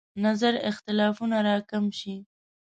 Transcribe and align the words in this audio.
نظر 0.25 0.53
اختلافونه 0.69 1.37
راکم 1.47 1.85
شي. 1.99 2.15